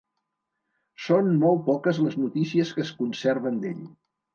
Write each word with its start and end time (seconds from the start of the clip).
Són 1.09 1.29
molt 1.45 1.63
poques 1.69 2.03
les 2.07 2.19
notícies 2.25 2.77
que 2.79 2.87
es 2.89 2.97
conserven 3.05 3.67
d'ell. 3.67 3.91